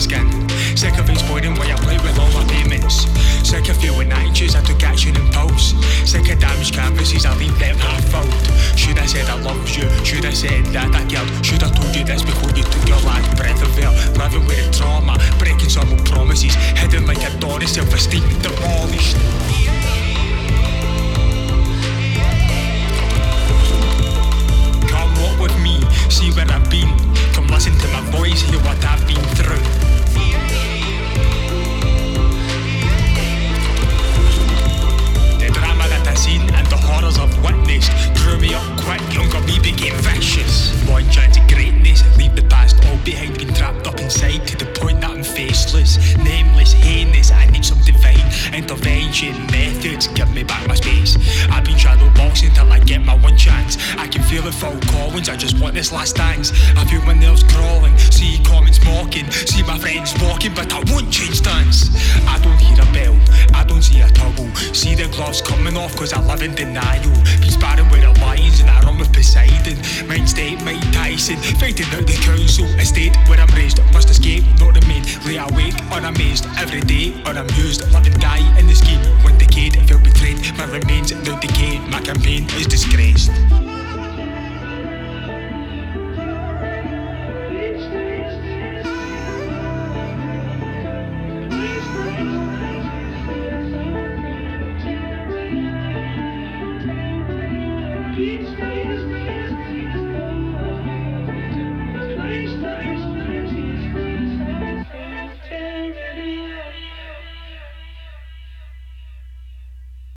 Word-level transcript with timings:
Sick 0.00 0.96
of 0.98 1.10
exploring 1.10 1.54
why 1.56 1.70
I 1.70 1.76
play 1.76 1.98
with 1.98 2.18
all 2.18 2.32
my 2.32 2.42
payments. 2.48 3.04
Sick 3.46 3.68
of 3.68 3.76
feeling 3.76 4.10
anxious, 4.10 4.54
I 4.54 4.62
took 4.62 4.82
action 4.82 5.14
and 5.14 5.30
pulse. 5.30 5.74
Sick 6.08 6.26
of 6.32 6.40
damaged 6.40 6.72
canvases, 6.72 7.26
I 7.26 7.36
leave 7.36 7.56
them 7.58 7.76
half 7.76 8.02
filled. 8.08 8.32
Should 8.78 8.98
I 8.98 9.04
said 9.04 9.28
I 9.28 9.38
love 9.42 9.68
you? 9.68 9.84
Should 10.02 10.24
I 10.24 10.32
said 10.32 10.64
that 10.72 10.94
I 10.94 11.04
killed? 11.04 11.28
Should 11.44 11.62
I 11.62 11.68
told 11.68 11.94
you 11.94 12.04
this 12.04 12.22
before 12.22 12.48
you 12.56 12.62
took 12.62 12.88
your 12.88 13.00
last 13.04 13.36
breath 13.36 13.60
of 13.62 13.78
air? 13.78 13.92
Living 14.16 14.46
with 14.46 14.66
a 14.66 14.72
trauma, 14.72 15.18
breaking 15.38 15.68
some 15.68 15.90
old 15.90 16.06
promises, 16.06 16.54
hidden 16.80 17.04
like 17.06 17.20
a 17.22 17.38
door, 17.38 17.60
self-esteem 17.60 18.24
demolished. 18.40 19.18
See 26.08 26.32
where 26.32 26.50
I've 26.50 26.68
been. 26.68 26.90
Come 27.32 27.46
listen 27.46 27.72
to 27.72 27.88
my 27.88 28.02
voice, 28.10 28.42
hear 28.42 28.58
what 28.60 28.84
I've 28.84 29.06
intervention 48.60 49.32
methods 49.46 50.06
give 50.08 50.30
me 50.34 50.44
back 50.44 50.66
my 50.68 50.74
space. 50.74 51.16
I've 51.50 51.64
been 51.64 51.76
shadowboxing 51.76 52.54
till 52.54 52.70
I 52.70 52.78
get 52.80 53.00
my 53.00 53.16
one 53.16 53.36
chance. 53.36 53.78
I 53.96 54.06
can 54.06 54.22
feel 54.22 54.46
it, 54.46 54.54
Phil 54.54 54.78
callings, 54.92 55.28
I 55.28 55.36
just 55.36 55.58
want 55.60 55.74
this 55.74 55.92
last 55.92 56.16
dance. 56.16 56.52
I 56.76 56.84
feel 56.84 57.02
my 57.02 57.14
nails 57.14 57.42
crawling, 57.42 57.96
see 57.98 58.38
comments 58.44 58.78
mocking, 58.84 59.30
see 59.30 59.62
my 59.62 59.78
friends 59.78 60.12
walking, 60.22 60.52
but 60.54 60.72
I 60.72 60.80
won't 60.92 61.10
change 61.10 61.36
stance. 61.36 61.88
I 62.26 62.38
don't 62.44 62.60
hear 62.60 62.76
a 62.76 62.88
bell, 62.92 63.16
I 63.54 63.64
don't 63.64 63.82
see 63.82 64.00
a 64.00 64.08
toggle. 64.10 64.50
See 64.74 64.94
the 64.94 65.08
gloves 65.08 65.40
coming 65.40 65.76
off, 65.76 65.96
cause 65.96 66.12
I 66.12 66.20
live 66.26 66.42
in 66.42 66.54
denial. 66.54 67.14
Been 67.40 67.50
sparring 67.50 67.88
with 67.90 68.02
the 68.02 68.12
lions 68.20 68.60
and 68.60 68.68
I 68.68 68.80
run 68.82 68.98
with 68.98 69.12
Poseidon. 69.12 69.78
Mind 70.06 70.28
state, 70.28 70.62
Mike 70.64 70.84
Tyson, 70.92 71.36
fighting 71.58 71.88
out 71.96 72.06
the 72.06 72.18
council. 72.28 72.66
I 72.78 72.84
where 73.28 73.40
I'm 73.40 73.48
raised, 73.56 73.80
must 73.92 74.10
escape, 74.10 74.44
not 74.58 74.74
remain. 74.74 75.02
Lay 75.24 75.38
awake, 75.38 75.76
unamazed, 75.94 76.44
every 76.58 76.80
day, 76.80 77.14
unamused, 77.24 77.80
living 77.92 78.18
die. 78.18 78.39
keeps 98.14 98.49